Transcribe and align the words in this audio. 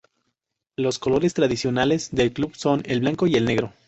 Los 0.77 0.97
colores 0.97 1.35
tradicionales 1.35 2.09
del 2.11 2.33
club 2.33 2.55
son 2.55 2.81
el 2.85 3.01
blanco 3.01 3.27
y 3.27 3.35
el 3.35 3.45
negro. 3.45 3.71